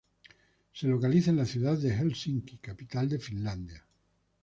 Se 0.73 0.87
localiza 0.87 1.29
en 1.29 1.37
la 1.37 1.45
ciudad 1.45 1.77
de 1.77 1.93
Helsinki, 1.93 2.57
capital 2.57 3.07
de 3.07 3.19
Finlandia. 3.19 3.85